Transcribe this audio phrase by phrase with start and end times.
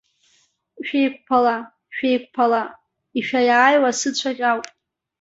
[0.85, 1.55] Шәеиқәԥала,
[1.95, 2.61] шәеиқәԥала
[3.19, 4.65] ишәаиааиуа сыцәаӷь иауп.